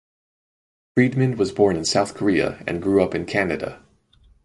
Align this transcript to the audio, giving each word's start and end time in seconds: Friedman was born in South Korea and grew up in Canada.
Friedman 0.95 1.37
was 1.37 1.51
born 1.51 1.75
in 1.75 1.85
South 1.85 2.15
Korea 2.15 2.63
and 2.65 2.81
grew 2.81 3.03
up 3.03 3.13
in 3.13 3.27
Canada. 3.27 3.83